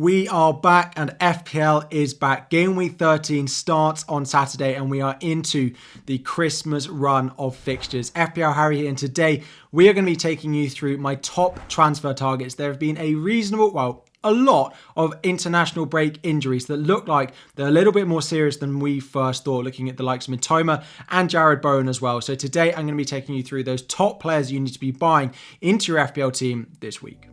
[0.00, 2.48] We are back and FPL is back.
[2.48, 5.74] Game week 13 starts on Saturday and we are into
[6.06, 8.10] the Christmas run of fixtures.
[8.12, 9.42] FPL Harry here and today
[9.72, 12.54] we are going to be taking you through my top transfer targets.
[12.54, 17.34] There have been a reasonable, well, a lot of international break injuries that look like
[17.56, 20.32] they're a little bit more serious than we first thought, looking at the likes of
[20.32, 22.22] Mitoma and Jarrod Bowen as well.
[22.22, 24.80] So today I'm going to be taking you through those top players you need to
[24.80, 27.26] be buying into your FPL team this week.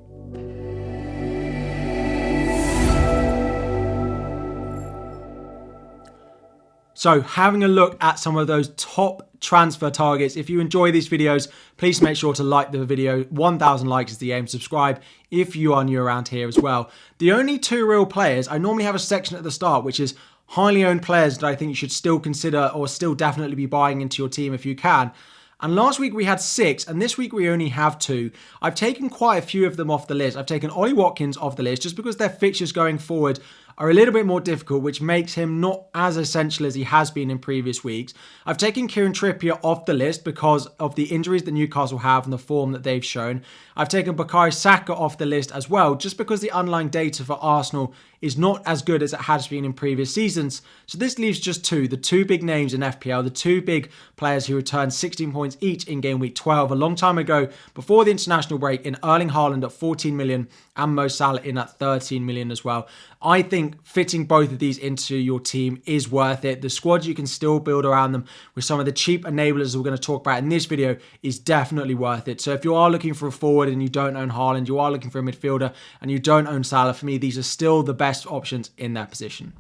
[6.98, 10.36] So, having a look at some of those top transfer targets.
[10.36, 11.48] If you enjoy these videos,
[11.78, 13.24] please make sure to like the video.
[13.26, 14.48] 1,000 likes is the aim.
[14.48, 16.90] Subscribe if you are new around here as well.
[17.20, 20.16] The only two real players, I normally have a section at the start, which is
[20.48, 24.02] highly owned players that I think you should still consider or still definitely be buying
[24.02, 25.12] into your team if you can.
[25.60, 28.30] And last week we had six, and this week we only have two.
[28.62, 30.38] I've taken quite a few of them off the list.
[30.38, 33.40] I've taken Ollie Watkins off the list just because their fixtures going forward
[33.78, 37.12] are a little bit more difficult, which makes him not as essential as he has
[37.12, 38.14] been in previous weeks.
[38.46, 42.34] I've taken Kieran Trippier off the list because of the injuries that Newcastle have and
[42.34, 43.44] the form that they've shown.
[43.76, 47.38] I've taken Bukayo Saka off the list as well, just because the underlying data for
[47.40, 50.64] Arsenal is not as good as it has been in previous seasons.
[50.88, 54.48] So this leaves just two, the two big names in FPL, the two big players
[54.48, 58.12] who returned 16 points each in game week 12 a long time ago before the
[58.12, 60.48] international break in Erling Haaland at 14 million
[60.78, 62.88] and Mo Salah in at 13 million as well.
[63.22, 66.62] I think fitting both of these into your team is worth it.
[66.62, 68.26] The squad you can still build around them
[68.56, 71.40] with some of the cheap enablers we're going to talk about in this video is
[71.40, 72.40] definitely worth it.
[72.40, 74.92] So if you are looking for a forward and you don't own Haaland, you are
[74.92, 77.94] looking for a midfielder and you don't own Salah, for me, these are still the
[77.94, 79.54] best options in that position.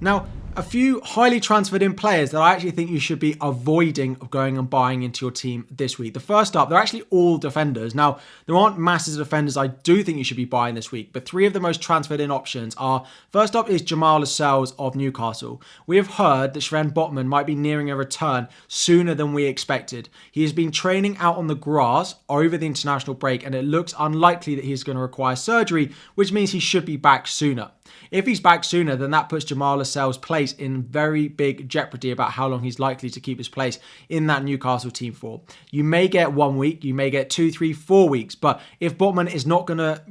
[0.00, 0.26] Now,
[0.58, 4.28] a few highly transferred in players that I actually think you should be avoiding of
[4.28, 6.14] going and buying into your team this week.
[6.14, 7.94] The first up, they're actually all defenders.
[7.94, 11.12] Now, there aren't masses of defenders I do think you should be buying this week,
[11.12, 14.96] but three of the most transferred in options are first up is Jamal Lascelles of
[14.96, 15.62] Newcastle.
[15.86, 20.08] We have heard that Sven Botman might be nearing a return sooner than we expected.
[20.32, 23.94] He has been training out on the grass over the international break, and it looks
[23.96, 27.70] unlikely that he's going to require surgery, which means he should be back sooner.
[28.10, 32.32] If he's back sooner, then that puts Jamal Lascelles' place in very big jeopardy about
[32.32, 35.42] how long he's likely to keep his place in that Newcastle team for.
[35.70, 39.32] You may get one week, you may get two, three, four weeks, but if Botman
[39.32, 40.02] is not going to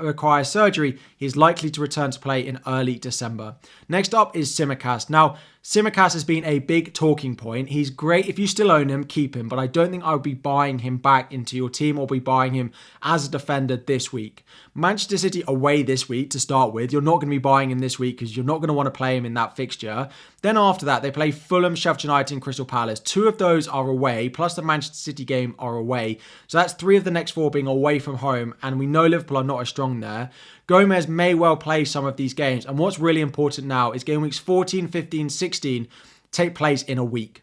[0.00, 3.56] require surgery, he's likely to return to play in early December.
[3.88, 5.08] Next up is Tsimikas.
[5.08, 7.70] Now, Tsimikas has been a big talking point.
[7.70, 8.28] He's great.
[8.28, 9.48] If you still own him, keep him.
[9.48, 12.20] But I don't think I would be buying him back into your team or be
[12.20, 12.70] buying him
[13.02, 14.44] as a defender this week.
[14.76, 16.92] Manchester City away this week to start with.
[16.92, 18.86] You're not going to be buying him this week because you're not going to want
[18.86, 20.08] to play him in that fixture.
[20.42, 23.00] Then after that, they play Fulham, Sheffield United, and Crystal Palace.
[23.00, 26.18] Two of those are away, plus the Manchester City game are away.
[26.46, 28.54] So that's three of the next four being away from home.
[28.62, 30.30] And we know Liverpool are not as strong there.
[30.66, 32.66] Gomez may well play some of these games.
[32.66, 35.88] And what's really important now is game weeks 14, 15, 16
[36.32, 37.42] take place in a week.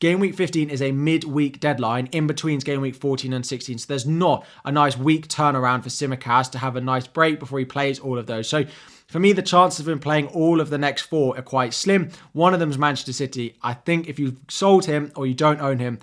[0.00, 3.78] Game week 15 is a mid-week deadline in between game week 14 and 16.
[3.78, 7.58] So there's not a nice week turnaround for Tsimikas to have a nice break before
[7.58, 8.48] he plays all of those.
[8.48, 8.64] So
[9.08, 12.10] for me, the chances of him playing all of the next four are quite slim.
[12.32, 13.58] One of them is Manchester City.
[13.62, 15.98] I think if you've sold him or you don't own him,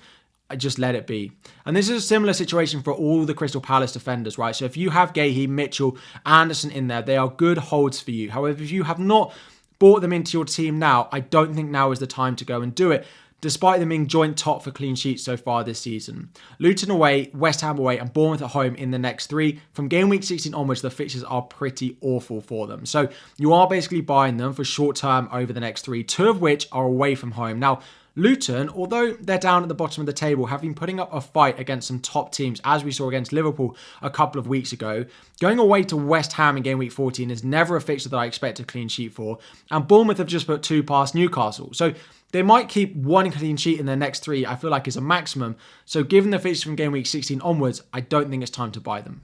[0.55, 1.31] just let it be.
[1.65, 4.55] And this is a similar situation for all the Crystal Palace defenders, right?
[4.55, 8.31] So if you have Guehi, Mitchell, Anderson in there, they are good holds for you.
[8.31, 9.33] However, if you have not
[9.79, 12.61] bought them into your team now, I don't think now is the time to go
[12.61, 13.05] and do it.
[13.39, 16.31] Despite them being joint top for clean sheets so far this season.
[16.57, 19.61] Luton away, West Ham away, and Bournemouth at home in the next three.
[19.73, 22.87] From game week 16 onwards, the fixtures are pretty awful for them.
[22.87, 26.41] So you are basically buying them for short term over the next three, two of
[26.41, 27.59] which are away from home.
[27.59, 27.81] Now,
[28.17, 31.21] Luton, although they're down at the bottom of the table, have been putting up a
[31.21, 35.05] fight against some top teams, as we saw against Liverpool a couple of weeks ago.
[35.39, 38.25] Going away to West Ham in game week 14 is never a fixture that I
[38.25, 39.37] expect a clean sheet for.
[39.69, 41.69] And Bournemouth have just put two past Newcastle.
[41.73, 41.93] So
[42.31, 45.01] they might keep one clean sheet in their next three, I feel like is a
[45.01, 45.55] maximum.
[45.85, 48.81] So given the fixture from game week 16 onwards, I don't think it's time to
[48.81, 49.21] buy them.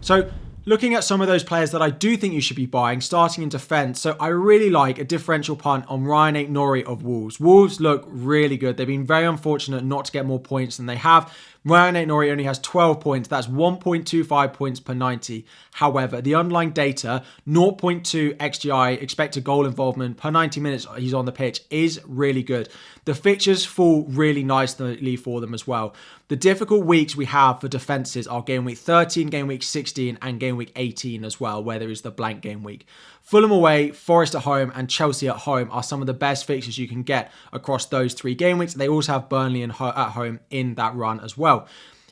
[0.00, 0.30] So
[0.66, 3.42] Looking at some of those players that I do think you should be buying, starting
[3.42, 4.00] in defence.
[4.00, 7.38] So I really like a differential punt on Rayan Aït-Nouri of Wolves.
[7.38, 8.78] Wolves look really good.
[8.78, 11.30] They've been very unfortunate not to get more points than they have.
[11.66, 13.28] Rayan Aït-Nouri only has 12 points.
[13.28, 15.46] That's 1.25 points per 90.
[15.72, 21.32] However, the underlying data, 0.2 XGI, expected goal involvement per 90 minutes he's on the
[21.32, 22.68] pitch, is really good.
[23.06, 25.94] The fixtures fall really nicely for them as well.
[26.28, 30.40] The difficult weeks we have for defences are game week 13, game week 16, and
[30.40, 32.86] game week 18 as well, where there is the blank game week.
[33.20, 36.78] Fulham away, Forest at home, and Chelsea at home are some of the best fixtures
[36.78, 38.74] you can get across those three game weeks.
[38.74, 41.53] They also have Burnley at home in that run as well.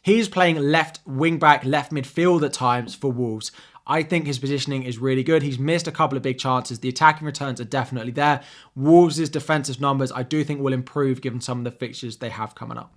[0.02, 3.52] He's playing left wing back, left midfield at times for Wolves.
[3.86, 5.42] I think his positioning is really good.
[5.42, 6.78] He's missed a couple of big chances.
[6.78, 8.40] The attacking returns are definitely there.
[8.76, 12.54] Wolves' defensive numbers, I do think, will improve given some of the fixtures they have
[12.54, 12.92] coming up.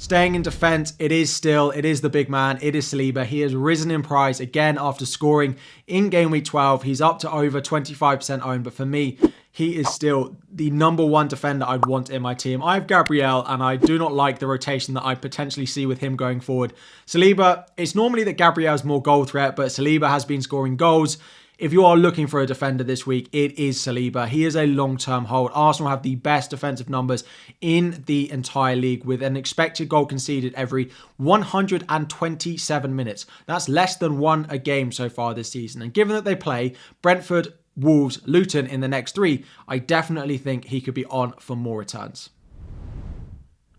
[0.00, 3.26] Staying in defence, it is still, it is the big man, it is Saliba.
[3.26, 5.56] He has risen in price again after scoring
[5.88, 6.84] in game week 12.
[6.84, 9.18] He's up to over 25% owned, but for me,
[9.58, 12.62] he is still the number one defender I'd want in my team.
[12.62, 15.98] I have Gabriel, and I do not like the rotation that I potentially see with
[15.98, 16.72] him going forward.
[17.08, 21.18] Saliba, it's normally that Gabriel is more goal threat, but Saliba has been scoring goals.
[21.58, 24.28] If you are looking for a defender this week, it is Saliba.
[24.28, 25.50] He is a long term hold.
[25.52, 27.24] Arsenal have the best defensive numbers
[27.60, 33.26] in the entire league with an expected goal conceded every 127 minutes.
[33.46, 35.82] That's less than one a game so far this season.
[35.82, 40.66] And given that they play Brentford, Wolves, Luton in the next three, I definitely think
[40.66, 42.30] he could be on for more returns.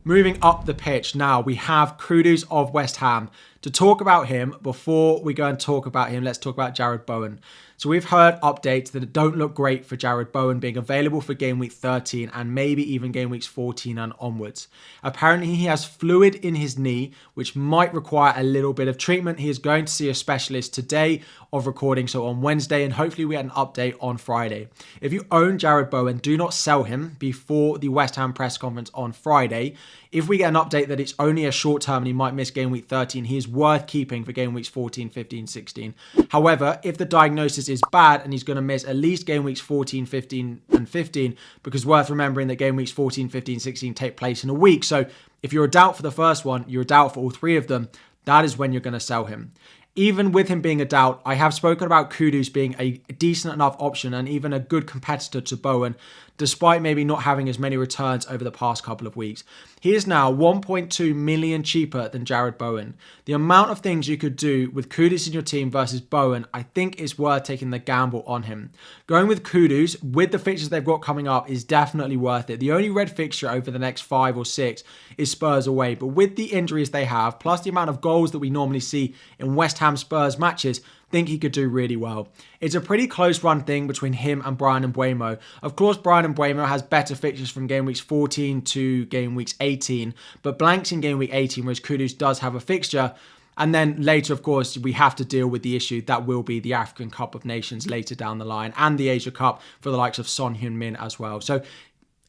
[0.05, 3.29] Moving up the pitch now, we have Kudus of West Ham.
[3.63, 7.05] To talk about him, before we go and talk about him, let's talk about Jarrod
[7.05, 7.41] Bowen.
[7.75, 11.59] So we've heard updates that don't look great for Jarrod Bowen being available for game
[11.59, 14.67] week 13 and maybe even game weeks 14 and onwards.
[15.03, 19.39] Apparently, he has fluid in his knee, which might require a little bit of treatment.
[19.39, 21.21] He is going to see a specialist today
[21.51, 24.67] of recording, so on Wednesday, and hopefully we get an update on Friday.
[24.99, 28.91] If you own Jarrod Bowen, do not sell him before the West Ham press conference
[28.93, 29.75] on Friday.
[30.11, 32.51] If we get an update that it's only a short term and he might miss
[32.51, 35.95] game week 13, he is worth keeping for game weeks 14, 15, 16.
[36.29, 39.59] However, if the diagnosis is bad and he's going to miss at least game weeks
[39.59, 44.43] 14, 15, and 15, because worth remembering that game weeks 14, 15, 16 take place
[44.43, 44.83] in a week.
[44.83, 45.05] So
[45.43, 47.67] if you're a doubt for the first one, you're a doubt for all three of
[47.67, 47.89] them,
[48.25, 49.53] that is when you're going to sell him
[49.99, 53.75] even with him being a doubt, I have spoken about Kudus being a decent enough
[53.79, 55.97] option and even a good competitor to Bowen,
[56.37, 59.43] despite maybe not having as many returns over the past couple of weeks.
[59.81, 62.95] He is now 1.2 million cheaper than Jarrod Bowen.
[63.25, 66.63] The amount of things you could do with Kudus in your team versus Bowen, I
[66.63, 68.71] think is worth taking the gamble on him.
[69.05, 72.61] Going with Kudus with the fixtures they've got coming up is definitely worth it.
[72.61, 74.83] The only red fixture over the next five or six
[75.17, 78.39] is Spurs away, but with the injuries they have, plus the amount of goals that
[78.39, 80.81] we normally see in West Ham Spurs matches,
[81.11, 82.29] think he could do really well.
[82.59, 85.39] It's a pretty close run thing between him and Bryan Mbeumo.
[85.61, 90.13] Of course, Bryan Mbeumo has better fixtures from game weeks 14 to game weeks 18,
[90.43, 93.13] but blanks in game week 18, whereas Kudus does have a fixture.
[93.57, 96.61] And then later, of course, we have to deal with the issue that will be
[96.61, 99.97] the African Cup of Nations later down the line and the Asia Cup for the
[99.97, 101.41] likes of Son Heung-min as well.
[101.41, 101.61] So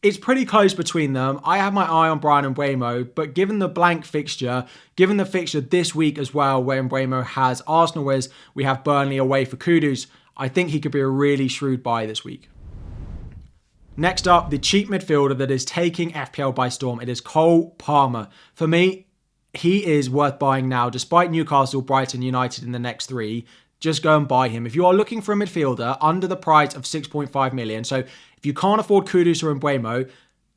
[0.02, 1.40] it's pretty close between them.
[1.44, 4.66] I have my eye on Bryan Mbeumo, but given the blank fixture,
[4.96, 9.18] given the fixture this week as well, where Mbeumo has Arsenal, whereas we have Burnley
[9.18, 10.06] away for Kudus,
[10.36, 12.48] I think he could be a really shrewd buy this week.
[13.96, 17.00] Next up, the cheap midfielder that is taking FPL by storm.
[17.02, 18.28] It is Cole Palmer.
[18.54, 19.06] For me,
[19.52, 23.44] he is worth buying now, despite Newcastle, Brighton, United in the next three.
[23.80, 24.66] Just go and buy him.
[24.66, 28.04] If you are looking for a midfielder under the price of 6.5 million, so
[28.40, 30.10] if you can't afford Kudus or Mbeumo,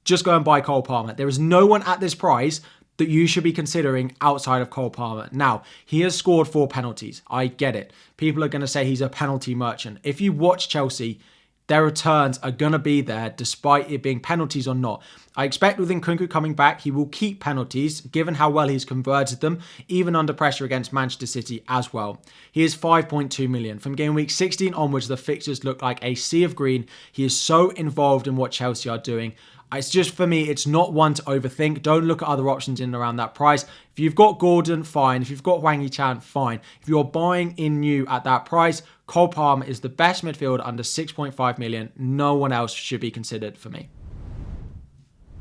[0.05, 1.13] just go and buy Cole Palmer.
[1.13, 2.61] There is no one at this price
[2.97, 5.27] that you should be considering outside of Cole Palmer.
[5.31, 7.21] Now, he has scored four penalties.
[7.29, 7.91] I get it.
[8.17, 9.99] People are going to say he's a penalty merchant.
[10.03, 11.19] If you watch Chelsea,
[11.67, 15.01] their returns are going to be there despite it being penalties or not.
[15.35, 19.39] I expect with Nkunku coming back, he will keep penalties given how well he's converted
[19.39, 22.21] them, even under pressure against Manchester City as well.
[22.51, 23.79] He is 5.2 million.
[23.79, 26.85] From game week 16 onwards, the fixtures look like a sea of green.
[27.11, 29.33] He is so involved in what Chelsea are doing.
[29.77, 31.81] It's just for me, it's not one to overthink.
[31.81, 33.63] Don't look at other options in and around that price.
[33.63, 35.21] If you've got Gordon, fine.
[35.21, 36.59] If you've got Hwang Hee-chan, fine.
[36.81, 40.83] If you're buying in new at that price, Cole Palmer is the best midfield under
[40.83, 41.91] 6.5 million.
[41.97, 43.89] No one else should be considered for me.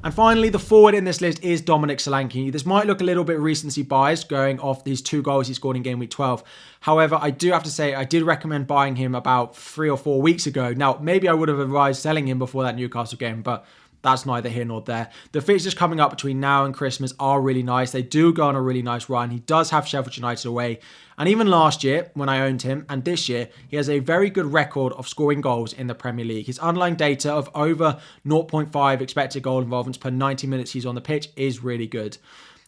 [0.04, 2.50] And finally, the forward in this list is Dominic Solanke.
[2.50, 5.76] This might look a little bit recency biased going off these two goals he scored
[5.76, 6.42] in game week 12.
[6.80, 10.20] However, I do have to say, I did recommend buying him about three or four
[10.20, 10.72] weeks ago.
[10.72, 13.64] Now, maybe I would have advised selling him before that Newcastle game, but
[14.02, 15.10] that's neither here nor there.
[15.30, 17.92] The fixtures coming up between now and Christmas are really nice.
[17.92, 19.30] They do go on a really nice run.
[19.30, 20.80] He does have Sheffield United away.
[21.16, 24.28] And even last year, when I owned him, and this year, he has a very
[24.28, 26.46] good record of scoring goals in the Premier League.
[26.46, 31.00] His underlying data of over 0.5 expected goal involvements per 90 minutes he's on the
[31.00, 32.18] pitch is really good.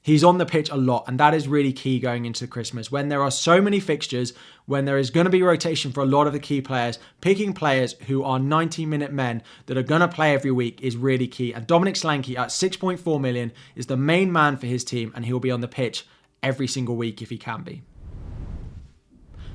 [0.05, 2.93] He's on the pitch a lot, and that is really key going into Christmas.
[2.93, 4.35] When there are so many fixtures,
[4.67, 7.55] when there is going to be rotation for a lot of the key players, picking
[7.55, 11.27] players who are 90 minute men that are going to play every week is really
[11.27, 11.55] key.
[11.55, 15.41] And Dominic Solanke at 6.4 million is the main man for his team, and he'll
[15.41, 16.07] be on the pitch
[16.43, 17.81] every single week if he can be.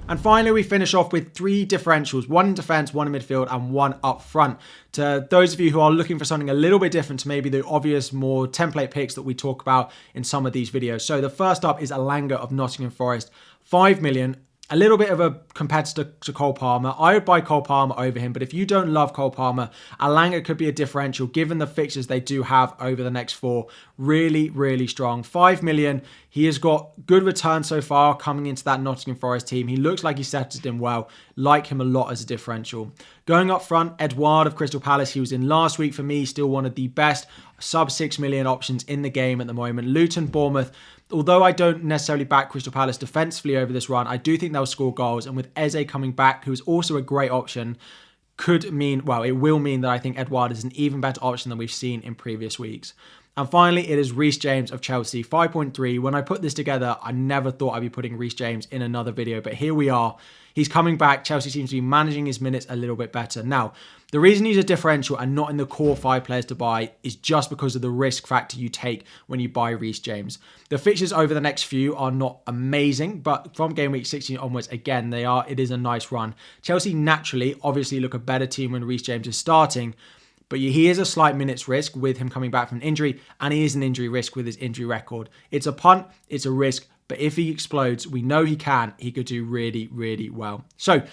[0.09, 3.71] And finally, we finish off with three differentials one in defense, one in midfield, and
[3.71, 4.57] one up front.
[4.93, 7.47] To those of you who are looking for something a little bit different to maybe
[7.47, 11.01] the obvious, more template picks that we talk about in some of these videos.
[11.01, 13.29] So the first up is Elanga of Nottingham Forest.
[13.61, 14.37] 5 million
[14.71, 16.93] a little bit of a competitor to Cole Palmer.
[16.97, 20.45] I would buy Cole Palmer over him, but if you don't love Cole Palmer, Elanga
[20.45, 23.67] could be a differential given the fixtures they do have over the next four.
[23.97, 25.23] Really, really strong.
[25.23, 26.03] Five million.
[26.31, 29.67] He has got good return so far coming into that Nottingham Forest team.
[29.67, 31.09] He looks like he settled in well.
[31.35, 32.91] Like him a lot as a differential.
[33.25, 35.11] Going up front, Edouard of Crystal Palace.
[35.11, 36.25] He was in last week for me.
[36.25, 37.25] Still one of the best
[37.59, 39.87] sub six million options in the game at the moment.
[39.87, 40.71] Luton, Bournemouth
[41.11, 44.65] although I don't necessarily back Crystal Palace defensively over this run, I do think they'll
[44.65, 45.25] score goals.
[45.25, 47.77] And with Eze coming back, who is also a great option,
[48.37, 51.49] could mean, well, it will mean that I think Edouard is an even better option
[51.49, 52.93] than we've seen in previous weeks.
[53.37, 55.99] And finally, it is Reece James of Chelsea, 5.3.
[55.99, 59.11] When I put this together, I never thought I'd be putting Reece James in another
[59.11, 60.17] video, but here we are.
[60.53, 61.23] He's coming back.
[61.23, 63.41] Chelsea seems to be managing his minutes a little bit better.
[63.41, 63.71] Now,
[64.11, 67.15] the reason he's a differential and not in the core five players to buy is
[67.15, 70.39] just because of the risk factor you take when you buy Reece James.
[70.69, 74.67] The fixtures over the next few are not amazing, but from game week 16 onwards,
[74.67, 75.45] again, they are.
[75.47, 76.35] It is a nice run.
[76.61, 79.95] Chelsea naturally, obviously, look a better team when Reece James is starting,
[80.49, 83.63] but he is a slight minutes risk with him coming back from injury, and he
[83.63, 85.29] is an injury risk with his injury record.
[85.51, 89.11] It's a punt, it's a risk, but if he explodes, we know he can, he
[89.11, 90.65] could do really, really well.
[90.77, 91.03] So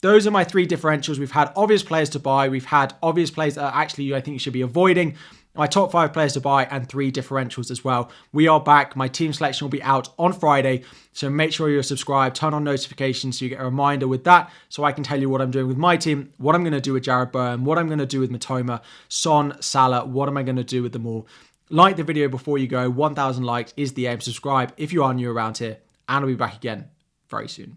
[0.00, 1.18] those are my three differentials.
[1.18, 2.48] We've had obvious players to buy.
[2.48, 5.16] We've had obvious players that actually I think you should be avoiding.
[5.54, 8.10] My top five players to buy and three differentials as well.
[8.32, 8.94] We are back.
[8.94, 10.84] My team selection will be out on Friday.
[11.12, 14.52] So make sure you're subscribed, turn on notifications so you get a reminder with that.
[14.68, 16.80] So I can tell you what I'm doing with my team, what I'm going to
[16.80, 20.36] do with Jarrod Bowen, what I'm going to do with Mitoma, Son, Salah, what am
[20.36, 21.26] I going to do with them all.
[21.70, 22.88] Like the video before you go.
[22.88, 24.20] 1,000 likes is the aim.
[24.20, 25.78] Subscribe if you are new around here.
[26.08, 26.88] And I'll be back again
[27.28, 27.76] very soon.